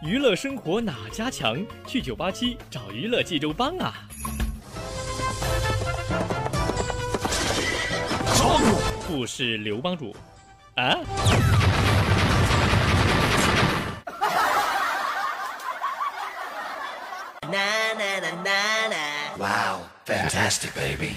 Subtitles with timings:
[0.00, 1.58] 娱乐生活哪家强？
[1.86, 3.94] 去九八七找娱乐济州帮啊！
[9.08, 10.14] 不是刘帮主
[10.76, 10.94] 啊
[19.36, 21.16] ？Wow, fantastic, baby.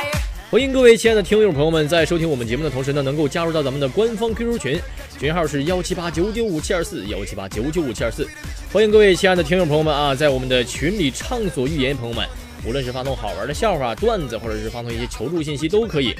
[0.51, 4.77] 欢迎各位亲爱的听众朋友们，在收听我们节目的同时呢，能够加入到咱们的官方 QQ 群，
[5.17, 8.27] 群号是幺七八九九五七二四幺七八九九五七二四。
[8.69, 12.27] 欢迎各位亲爱的听众朋友们啊，在我们的群里畅所欲言，朋友们，
[12.67, 16.13] 无论是发送好玩的笑话、段子，或者是发送一些求助信息都可以。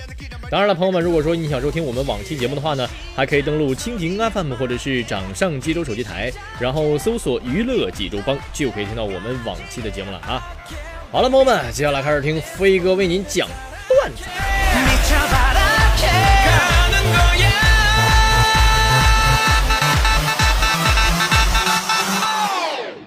[0.49, 10.41] 当然了，朋友们，如果说你想收听我们往期节目的话呢，还可以登录蜻蜓 FM 或者是掌上济州手机台，然后搜索“娱乐济州帮”，就可以听到我们往期的节目了啊。
[11.11, 13.45] 好了，朋友们，接下来开始听飞哥为您讲。
[13.99, 14.23] 段子。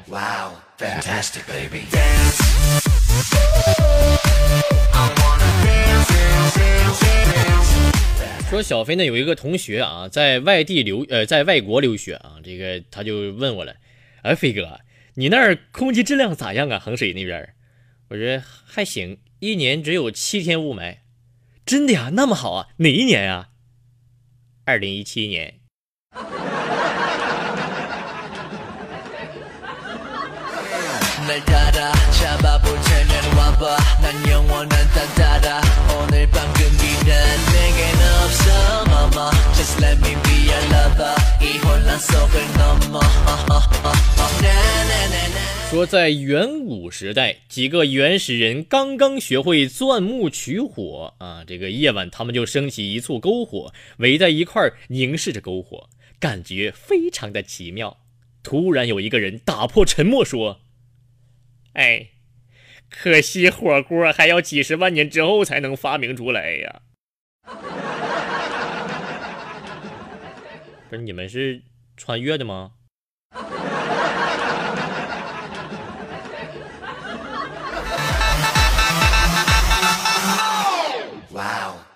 [0.06, 1.86] Wow, fantastic, baby.
[8.50, 13.74] 说小飞呢有一个同学啊，在外地留呃在外国留学啊，这个他就问我了，
[14.22, 14.78] 哎，飞哥，
[15.14, 16.78] 你那儿空气质量咋样啊？
[16.78, 17.52] 衡水那边？
[18.08, 19.18] 我说还行。
[19.44, 21.00] 一年只有七天雾霾，
[21.66, 22.08] 真的呀？
[22.14, 22.68] 那么好啊？
[22.78, 23.48] 哪一年啊？
[24.64, 25.60] 二零一七年。
[45.70, 55.88] 说在远古时代，几个原始人刚刚学会钻木取火啊，这个夜晚他们就升起一簇篝火，围在一块儿凝视着篝火，
[56.20, 57.98] 感觉非常的奇妙。
[58.44, 60.60] 突然有一个人打破沉默说
[61.74, 62.10] ：“哎，
[62.88, 66.82] 可惜火锅还要几十万年之后才能发明出来呀。”
[70.94, 71.60] 不是你们是
[71.96, 72.70] 穿越的吗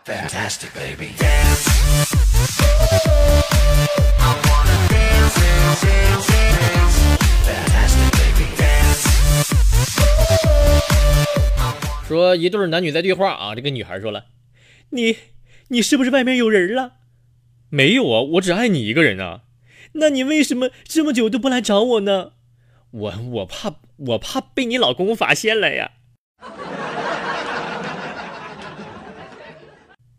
[0.04, 1.12] ？Fantastic, baby.
[12.08, 14.25] 说一对男女在对话啊，这个女孩说了
[14.91, 15.16] ：“你，
[15.69, 16.97] 你是不是外面有人了？
[17.70, 19.42] 没有啊，我只爱你一个人啊。
[19.92, 22.32] 那你为什么这么久都不来找我呢？
[22.90, 25.92] 我我怕我怕被你老公发现了呀。”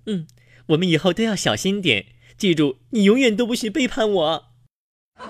[0.05, 0.27] 嗯，
[0.67, 2.07] 我们以后都要小心点。
[2.37, 4.45] 记住，你永远都不许背叛我。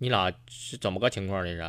[0.00, 1.44] 你俩是怎么个情况？
[1.44, 1.62] 这是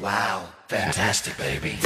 [0.00, 0.42] ？Wow,
[0.74, 1.76] fantastic, baby.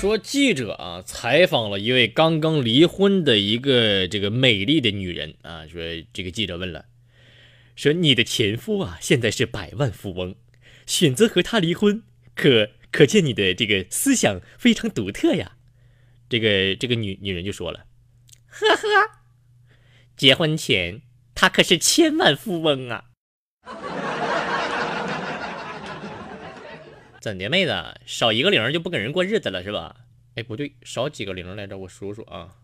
[0.00, 5.82] 说记者啊采访了一位刚刚离婚的一个这个美丽的女人啊，说
[6.14, 6.86] 这个记者问了，
[7.76, 10.34] 说你的前夫啊现在是百万富翁，
[10.86, 12.02] 选择和他离婚，
[12.34, 15.57] 可可见你的这个思想非常独特呀。
[16.28, 17.86] 这个这个女女人就说了，
[18.48, 19.10] 呵呵，
[20.16, 21.02] 结婚前
[21.34, 23.04] 他可是千万富翁啊。
[27.20, 27.72] 怎的，妹子，
[28.06, 29.96] 少一个零就不跟人过日子了是吧？
[30.36, 31.76] 哎，不对，少几个零来着？
[31.76, 32.56] 我数数啊。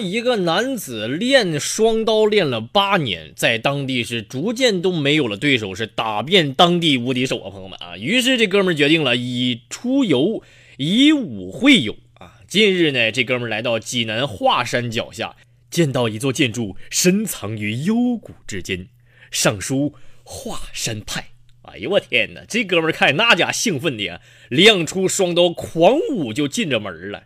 [0.00, 7.96] 一个男子练双刀练了八年，在当地是逐渐都没有了对手，是打遍当地无敌手啊，朋友们啊！
[7.96, 10.42] 于是这哥们儿决定了以出游，
[10.78, 12.40] 以武会友啊。
[12.48, 15.36] 近日呢，这哥们儿来到济南华山脚下，
[15.70, 18.88] 见到一座建筑深藏于幽谷之间，
[19.30, 19.94] 上书
[20.24, 21.26] “华山派”。
[21.62, 22.42] 哎呦我天哪！
[22.48, 27.24] 这哥们儿看那家兴奋的呀，亮出双刀狂舞就进着门了。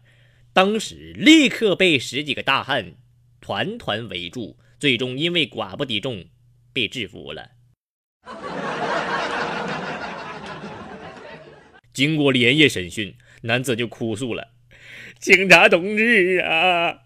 [0.54, 2.92] 当时立刻被十几个大汉
[3.40, 6.26] 团团围住，最终因为寡不敌众
[6.72, 7.50] 被制服了。
[11.92, 14.52] 经过连夜审讯，男子就哭诉了
[15.18, 17.00] ：“警察同志啊，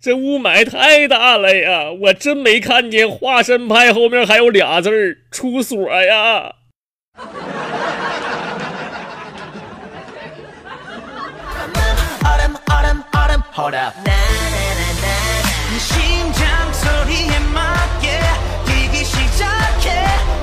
[0.00, 6.56] 这雾霾太大了呀，我真没看见华山派后面还有俩字儿出所呀。”
[13.65, 13.65] autumn.
[13.65, 13.93] Hold up.
[15.79, 18.19] 심장 소리에 맞게
[18.65, 19.89] 뛰기 시작해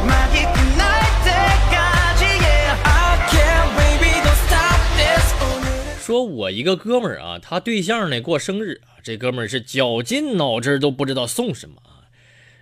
[0.05, 12.11] 막이 끝날 때까지 yeah I can't baby don't stop this 오늘은 说我一个哥们儿啊，他对象呢过生日啊，这哥们儿是绞尽脑汁儿都不知道送什么啊，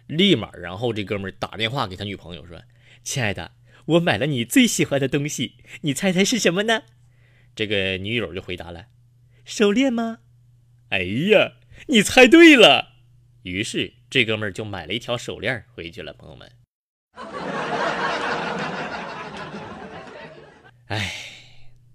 [0.06, 3.52] 立马然后这哥们儿打电话给他女朋友说：“亲爱的，
[3.87, 6.82] 我买了你最喜欢的东西，你猜猜是什么呢？”
[7.56, 8.87] 这个女友就回答了：“
[9.46, 10.19] 手链吗？”
[10.91, 10.99] 哎
[11.31, 11.53] 呀，
[11.88, 12.89] 你猜对了。
[13.43, 16.51] 于是这哥们儿就买了一条手链回去了，朋友们。
[20.88, 21.13] 哎。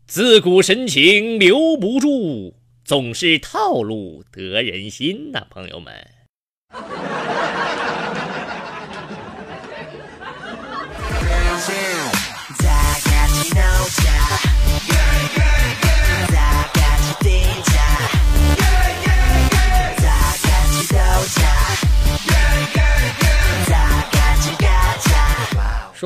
[0.07, 2.55] 自古深情留不住，
[2.85, 5.93] 总是套路得人心呐、朋友们。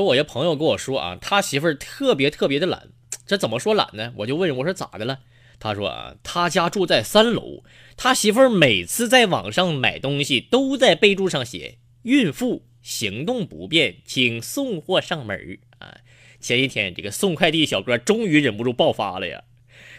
[0.00, 2.88] 说我一朋友跟我说啊，他媳妇儿特别特别的懒，
[3.26, 4.14] 这怎么说懒呢？
[4.17, 5.19] 我就问我说咋的了？
[5.58, 7.62] 他说啊，他家住在三楼，
[7.99, 15.99] 他媳妇儿每次在网上买东西都在备注上写“孕妇行动不便，请送货上门儿”啊。
[16.41, 19.43] 前一天这个送快递小哥终于忍不住爆发了呀，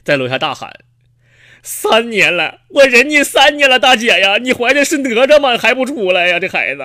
[0.04, 0.80] 在楼下大喊
[1.62, 5.56] ：“三年了，我忍你三年了，大姐呀，你怀的是哪吒吗？
[5.56, 6.82] 还不出来呀，这孩子！”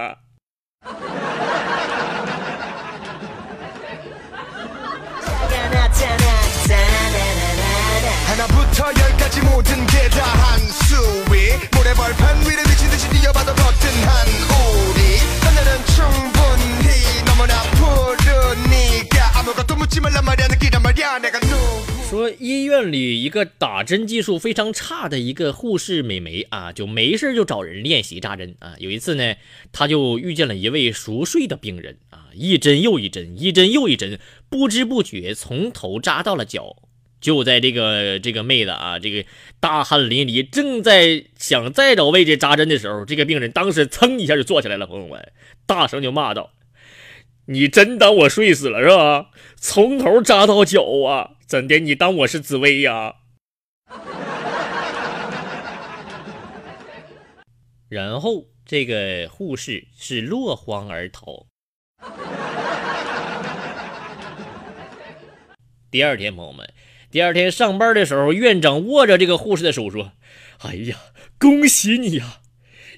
[8.75, 15.85] 하나부터 열까지 모든 게 다 한수위 모래벌판 위를 미친 듯이 뛰어봐도 버튼 한 우리 하늘은
[15.95, 28.73] 충분히 너무나 푸르니까 아무것도 묻지 말란 말이야 느끼란 말이야 내가 누구 说医院里一个打针技术非常差的一个护士美眉啊，就没事就找人练习扎针啊。
[28.79, 29.35] 有一次呢，
[29.71, 36.75] 她就遇见了一位熟睡的病人啊，一针又一针，一针又一针，不知不觉从头扎到了脚。
[37.26, 39.24] 就在这个这个妹子啊，这个
[39.58, 45.32] 大汗淋漓，正在想再找位置扎针的时候，这个病人当时噌一下就坐起来了，朋友们，
[45.66, 46.52] 大声就骂道
[47.46, 49.30] ：“你真当我睡死了是吧？
[49.56, 51.30] 从头扎到脚啊！
[51.48, 51.80] 怎的？
[51.80, 53.16] 你当我是紫薇呀？”
[57.90, 61.46] 然后这个护士是落荒而逃。
[65.90, 66.72] 第二天，朋友们，
[67.10, 70.12] 第二天上班的时候，院长握着这个护士的手说
[70.60, 70.96] ：“哎呀，
[71.38, 72.40] 恭喜你呀！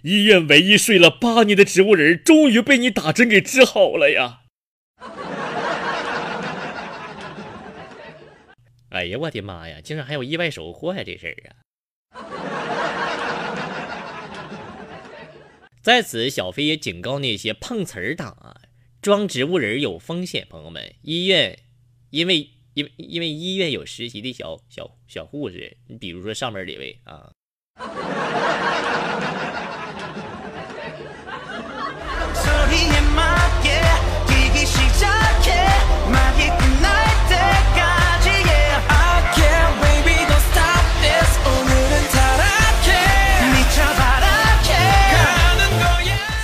[0.02, 4.40] 医院唯一睡了八年的植物人，终于被你打针给治好了呀！”
[8.90, 11.02] 哎呀，我的妈呀，竟然还有意外收获呀！
[11.04, 11.54] 这事儿啊。
[15.82, 18.56] 在此，小飞也警告那些碰瓷儿党啊，
[19.00, 20.94] 装植物人有风险，朋友们。
[21.02, 21.58] 医院
[22.10, 27.32] 因为因为因为医院有实习的小小小护士你比如说上面这位啊。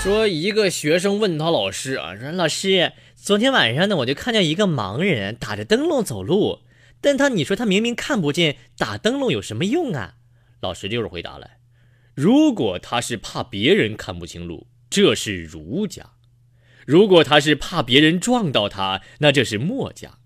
[0.03, 2.93] 说一个学生问他老师啊说老师
[3.25, 6.61] 昨天晚上呢，我就看见一个盲人打着灯笼走路，
[7.01, 10.17] 但他你说他明明看不见，打灯笼有什么用啊？
[10.61, 11.53] 老师就是回答了，
[12.15, 16.03] 如果他是怕别人看不清路，这是儒家；
[16.85, 20.19] 如果他是怕别人撞到他，那这是墨家；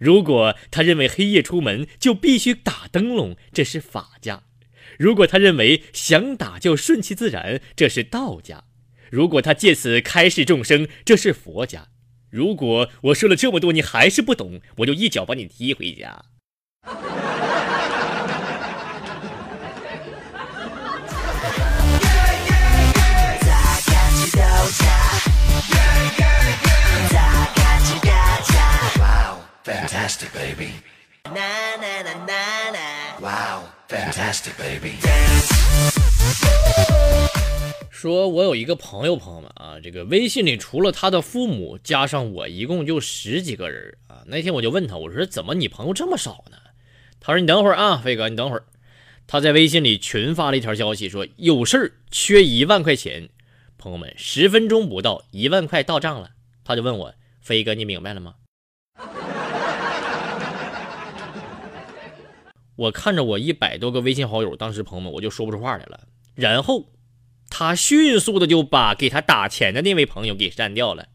[0.00, 4.42] 如果他认为黑夜出门就必须打灯笼，这是法家；
[4.98, 8.64] 如果他认为想打就顺其自然，这是道家；
[9.08, 11.90] 如果他借此开示众生，这是佛家。
[12.30, 16.24] 如果我说了这么多你还是不懂，我就一脚把你踢回家。
[29.62, 30.72] Fantastic, baby.
[31.24, 32.86] Na na na na na.
[33.20, 34.98] Wow, fantastic, baby.
[38.00, 44.24] 说我有一个朋友，朋友们啊，这个微信里除了他的父母，加上我，一共就十几个人啊。
[44.24, 46.56] 那天我就问他，我说怎么你朋友这么少呢？
[47.20, 48.64] 他说你等会儿啊，飞哥，你等会儿。
[49.26, 53.28] 他在微信里群发了一条消息，说有事儿，缺一万块钱。
[53.76, 56.30] 朋友们，十分钟不到，一万块到账了。
[56.64, 58.36] 他就问我，飞哥，你明白了吗？
[62.76, 66.00] 我看着我一百多个微信好友，当时朋友们我就说不出话来了。
[66.34, 66.86] 然后
[67.50, 71.08] 他迅速的就把给他打钱的那位朋友给删掉了。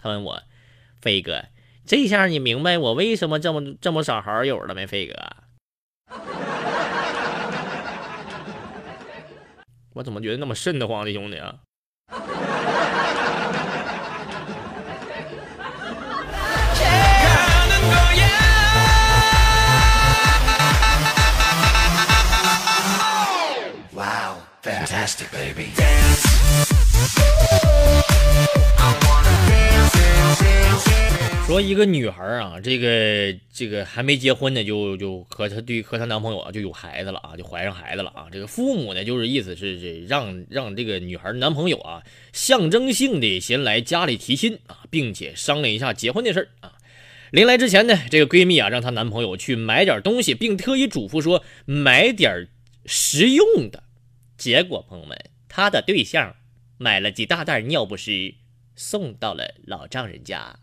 [0.00, 0.42] 他问我，
[1.00, 1.46] 飞哥，
[1.86, 4.86] 这下你明白我为什么这么这么少好友了没？
[4.86, 5.14] 飞哥，
[9.94, 11.60] 我怎么觉得那么瘆得慌呢兄弟啊？
[25.18, 25.70] Fantastic, baby.
[31.46, 38.26] 说一个女孩啊，这个这个还没结婚呢，就就和她对和她男朋友啊就有孩子了啊，就怀上孩子了啊。
[38.30, 42.02] 这个父母呢，就是意思是这让让这个女孩男朋友啊，
[42.34, 46.72] 象征性的先来家里提亲啊，并且商量一下结婚的事儿啊。
[47.30, 52.46] 临来之前呢，这个闺蜜啊让她男朋友去买点东西，并特意嘱咐说买点
[52.84, 53.84] 实用的。
[54.38, 55.18] 结果朋友们，
[55.48, 56.36] 他的对象
[56.78, 58.36] 买了几大袋尿不湿，
[58.76, 60.56] 送到了老丈人家。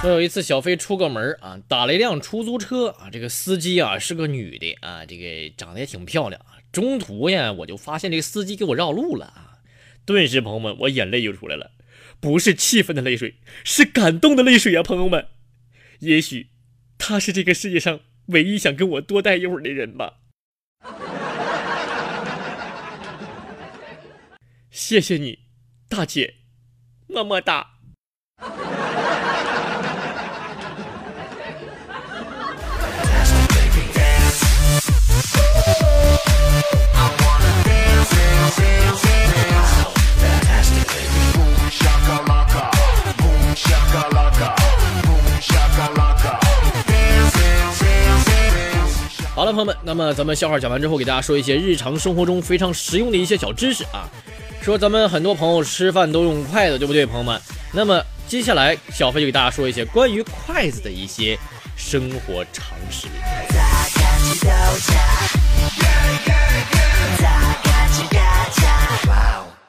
[0.00, 6.38] 说有一次小飞出个门啊，打了一辆出租车啊，这个司机啊是个女的啊，这个长得也挺漂亮。
[6.70, 9.60] 中途呀，我就发现这个司机给我绕路了啊，
[10.04, 11.70] 顿时朋友们，我眼泪就出来了，
[12.20, 15.28] 不是气愤的泪水，是感动的泪水啊，朋友们。
[16.00, 16.50] 也许
[16.98, 20.18] 他是这个世界上唯一想跟我多待一会儿的人吧。
[24.70, 25.38] 谢谢你，
[25.88, 26.34] 大姐，
[27.06, 27.73] 么么哒。
[49.36, 54.08] 好了，朋友们，那么咱们笑话讲完之后，给大家说一些日常生活中非常实用的一些小知识啊。
[54.62, 57.38] 说咱们很多朋友吃饭都用筷子，对不对，朋友们？
[57.72, 61.36] 那么接下来小飞就给大家说一些关于筷子的一些
[61.76, 63.08] 生活常识。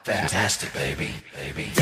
[0.06, 1.74] Fantastic, baby, baby，fantastic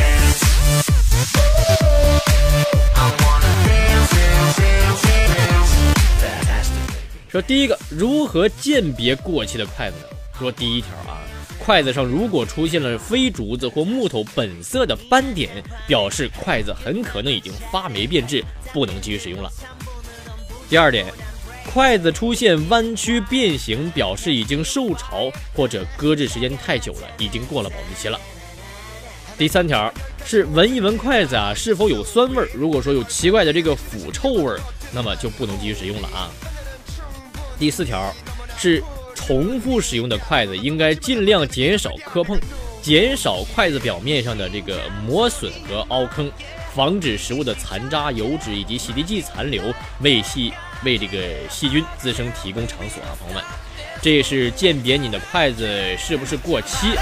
[6.73, 10.05] baby 说第一个，如何鉴别过期的筷子呢？
[10.39, 11.21] 说第一条啊，
[11.59, 19.53] 筷子上如果出现了非竹子或木头本色的斑点，表示筷子很可能已经发霉变质，不能继续使用了。
[20.71, 21.05] 第二点，
[21.73, 28.21] 筷子出现弯曲变形，表示已经受潮或者搁置时间太久了，已经过了保质期了。
[29.37, 29.93] 第三条
[30.25, 34.61] 是闻一闻筷子啊是否有酸味儿，如果说有奇怪的这个腐臭味儿，
[34.93, 36.31] 那么就不能继续使用了啊。
[37.59, 38.15] 第四条
[38.57, 38.81] 是
[39.15, 42.39] 重复使用的筷子应该尽量减少磕碰，
[42.81, 46.31] 减少筷子表面上的这个磨损和凹坑，
[46.73, 50.53] 防止食物的残渣、油脂以及洗涤剂残留为细
[50.85, 51.19] 为这个
[51.51, 53.43] 细菌滋生提供场所啊，朋友们，
[54.03, 56.97] 这也是鉴别你的筷子是不是过期。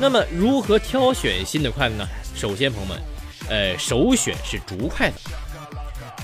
[0.00, 2.08] 那么如何挑选新的筷子呢？
[2.34, 2.98] 首先，朋友们，
[3.50, 5.16] 呃，首选是竹筷子。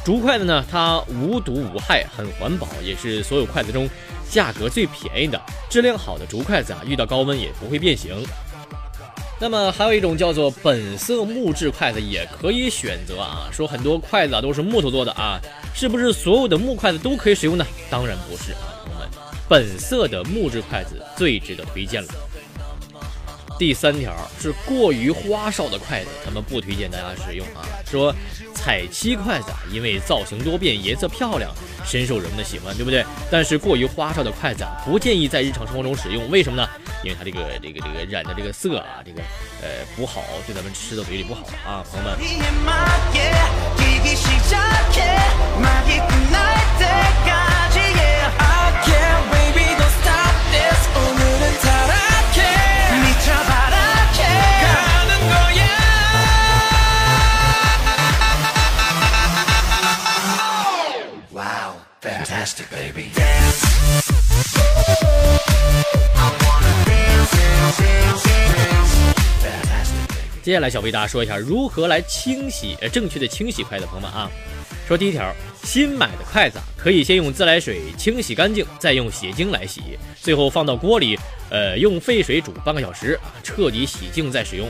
[0.03, 3.87] 竹筷子呢，它无毒无害，很环保，也是所有筷子中
[4.31, 6.81] 价格最便宜的、质量好的竹筷子啊。
[6.87, 8.17] 遇到高温也不会变形。
[9.39, 13.51] 那么还有一种叫做本色木质筷子也可以选择啊。
[13.53, 15.39] 说很多筷子啊都是木头做的啊，
[15.75, 17.67] 是不是所有的木筷子都可以使用呢？
[17.91, 19.09] 当然不是啊，朋友们，
[19.47, 22.09] 本色的木质筷子最值得推荐了。
[23.59, 27.65] 第三条是过于花哨的筷子，咱们不推荐大家使用啊。
[27.91, 28.15] 说
[28.55, 31.51] 彩漆筷子啊，因为造型多变、颜色漂亮，
[31.85, 33.05] 深受人们的喜欢，对不对？
[33.31, 36.29] 但是过于花哨的筷子啊，不建议在日常生活中使用。
[36.31, 36.69] 为什么呢？
[37.03, 39.23] 因为它这个这个这个染的这个色啊，这个
[39.63, 42.19] 呃不好，对咱们吃到嘴里不好啊，朋友们。
[70.43, 74.31] 接下来，小贝大家说一下如何来清洗，正确的清洗筷子，朋友们啊。
[74.87, 79.83] 说第一条，新买的筷子啊，可以先用自来水清洗干净，再用洗精来洗，
[80.23, 81.19] 最后放到锅里，
[81.51, 84.69] 呃，用沸水煮半个小时啊，彻底洗净再使用。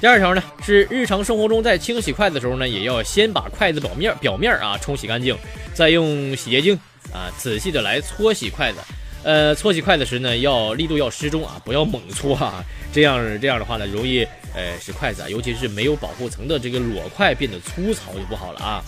[0.00, 5.36] 第二条呢，是日常生活中在清洗筷子的时候呢，也要先把筷子表面表面啊冲洗干净，
[5.74, 6.74] 再用洗洁精
[7.12, 8.78] 啊仔细的来搓洗筷子。
[9.22, 14.24] 呃，搓洗筷子时呢，要力度要适中啊，不要猛搓啊，这样这样的话呢，容易
[14.54, 18.82] 呃使筷子啊，尤其是没有保护层的这个裸筷变得粗糙就不好了啊。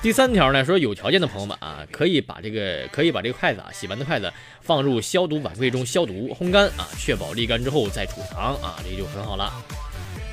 [0.00, 4.30] 第三条呢，说有条件的朋友们啊，可以把这个可以把这个筷子啊，洗完的筷子
[4.60, 9.52] 放入消毒碗柜中消毒烘干啊，确保沥干之后再储藏啊，这就很好了。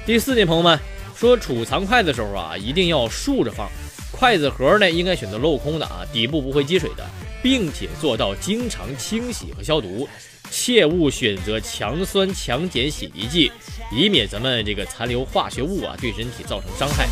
[0.06, 0.78] 第四点，朋友们
[1.16, 3.68] 说储藏筷子的时候啊，一定要竖着放，
[4.12, 7.04] 筷子盒呢应该选择镂空的啊，底部不会积水的，
[7.46, 10.10] 并且做到经常清洗和消毒，
[10.50, 13.52] 切勿选择强酸强碱洗涤剂，
[13.92, 17.08] 以免咱们这个残留化学物啊对人体造成伤害。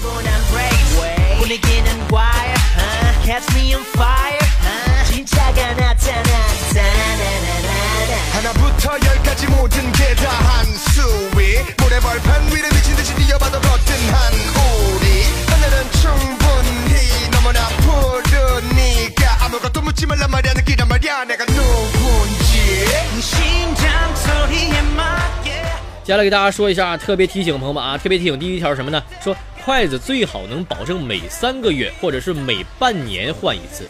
[21.22, 25.62] 내가 누군지 네 심장 소리에 맞게
[26.04, 29.02] 接下来给大家说一下特别提醒朋友们啊，特别提醒第一条是什么呢？
[29.22, 33.88] 说筷子最好能保证每三个月或者是每半年换一次。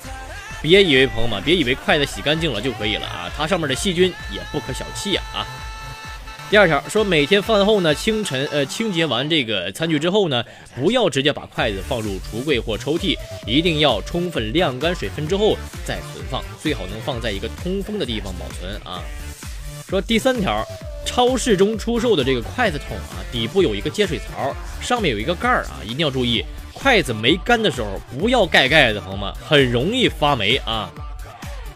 [0.61, 5.46] 别以为朋友们，别以为筷子洗干净了就可以了啊，它上面的细菌也不可小觑啊啊。
[6.54, 19.02] 第二条说，每天饭后呢，清晨呃清洁完这个餐具之后呢，不要直接把筷子放入橱柜或抽屉，一定要充分晾干水分之后再存放，最好能放在一个通风的地方保存啊。
[19.89, 20.63] 说第三条，
[21.04, 30.88] 超市中出售的这个筷子筒啊，底部有一个接水槽，上面有一个盖儿啊，一定要注意，筷子没干的时候不要盖盖子，朋友们，很容易发霉啊。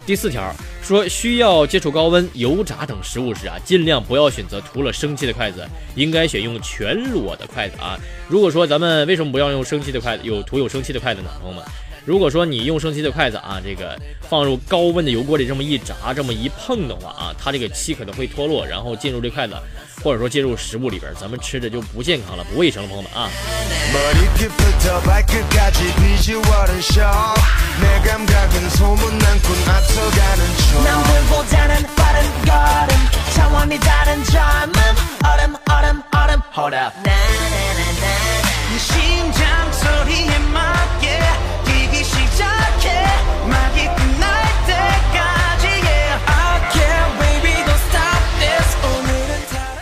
[0.07, 7.99] 第四条说，需要接触高温、油炸等食物时啊，尽量不要选择涂了生漆的筷子，应该选用全裸的筷子啊。
[8.29, 11.61] 如果说咱们为什么不要用生漆的筷子，有涂有生漆的筷子呢，朋友们？
[12.05, 19.55] 如果说你用生漆的筷子啊，这个放入高温的油锅里这么一炸，这么一碰的话啊，它这个漆可能会脱落，然后进入这筷子，
[20.07, 23.29] 或者说进入食物里边，咱们吃着就不健康了，不卫生了，朋友们啊。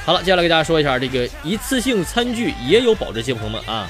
[0.06, 3.90] 好了，接下来给大家说一下这个一次性餐具也有保质期，朋友们啊。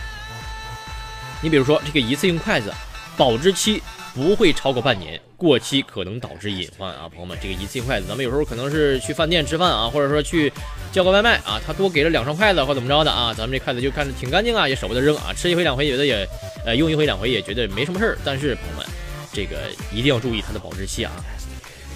[1.42, 2.72] 你比如说这个一次性筷子，
[3.18, 7.38] 保质期不会超过半年，过期可能导致隐患啊，朋友们。
[7.42, 10.50] 这个一次性筷子，咱们有时候可能是去饭店吃饭啊，或者说去
[10.90, 16.26] 叫个外卖啊，他多给了两双筷子或怎么着的啊，咱们这筷子就看着挺干净啊，也舍不得扔啊，吃一回两回觉得也，
[16.66, 18.18] 呃，用一回两回也觉得没什么事儿。
[18.24, 18.88] 但是朋友们，
[19.34, 21.12] 这个一定要注意它的保质期啊。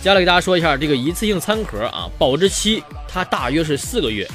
[0.02, 4.26] 接下来给大家说一下这个一次性餐盒啊，保质期它大约是四个月，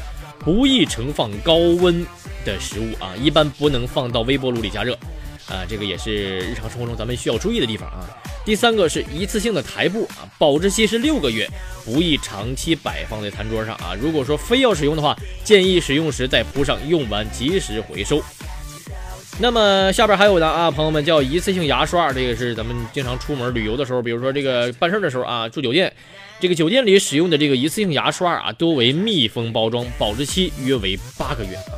[0.40, 2.05] 不宜盛放高温
[2.44, 4.92] 的食物啊，一般不能放到微波炉里加热。
[5.48, 8.05] 啊，这个也是日常生活中咱们需要注意的地方啊。
[8.44, 11.48] 第三个是一次性的台布啊，保质期是六个月，
[11.83, 13.94] 不宜长期摆放在餐桌上啊。
[13.98, 18.22] 如果说非要使用的话，建议使用时再铺上，用完及时回收。
[19.40, 25.92] 那么下边还有的啊，朋友们叫一次性牙刷，这个是咱们经常出门旅游的时候，比如说这个办事的时候啊，住酒店，
[26.38, 31.75] 这个酒店里使用的这个一次性牙刷啊，多为密封包装，保质期约为八个月啊。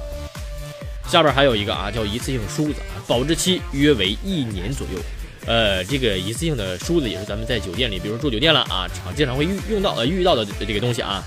[1.09, 5.01] 下边还有一个啊，叫一次性梳子，保质期约为一年左右。
[5.47, 11.25] 呃，这个一次性的梳子也是咱们在酒店里，比如住酒店了啊，常经常会遇用到呃遇到的这个东西啊。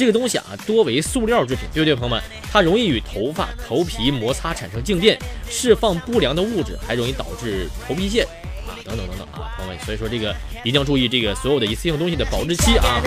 [0.00, 2.22] 这个东西啊，多为塑料制品，对不对，朋友们？
[2.50, 5.18] 它容易与头发、头皮摩擦产生静电，
[5.50, 8.22] 释放不良的物质，还容易导致头皮屑
[8.66, 9.78] 啊，等等等等啊，朋友们。
[9.84, 10.34] 所以说这个
[10.64, 13.02] 一定要注意这个所有的一次性东西的保质期啊。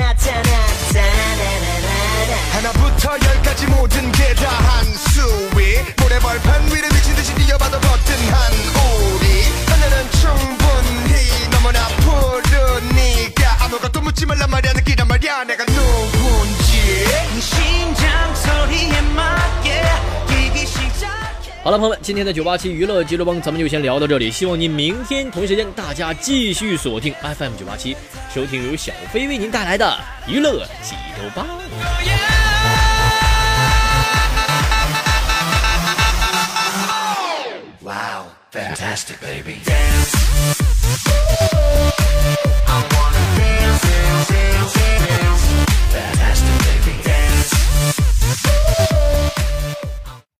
[21.73, 27.97] 了，朋友们，今天的九八七娱乐急流帮咱们就先聊到这里，希望您明天同一时间大家继续锁定 FM 九八七，
[28.33, 31.47] 收听由小飞为您带来的娱乐急流帮。
[37.81, 39.57] Wow, fantastic, baby.
[39.65, 40.13] Dance